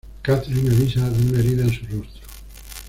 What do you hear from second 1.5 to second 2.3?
en su rostro.